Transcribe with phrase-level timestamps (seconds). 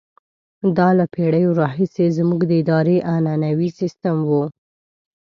[0.77, 4.43] دا له پېړیو راهیسې زموږ د ادارې عنعنوي سیستم وو.